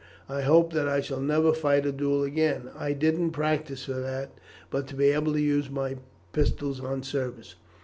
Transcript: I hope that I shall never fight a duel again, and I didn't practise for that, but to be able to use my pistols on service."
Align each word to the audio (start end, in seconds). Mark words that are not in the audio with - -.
I 0.27 0.41
hope 0.41 0.73
that 0.73 0.87
I 0.89 0.99
shall 0.99 1.19
never 1.19 1.53
fight 1.53 1.85
a 1.85 1.91
duel 1.91 2.23
again, 2.23 2.69
and 2.73 2.79
I 2.79 2.93
didn't 2.93 3.33
practise 3.33 3.85
for 3.85 3.93
that, 3.99 4.31
but 4.71 4.87
to 4.87 4.95
be 4.95 5.09
able 5.09 5.33
to 5.33 5.39
use 5.39 5.69
my 5.69 5.97
pistols 6.33 6.79
on 6.83 7.03
service." 7.03 7.53